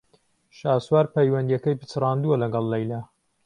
شاسوار 0.57 1.05
پەیوەندییەکەی 1.15 1.79
پچڕاندووە 1.81 2.37
لەگەڵ 2.43 2.65
لەیلا. 2.73 3.01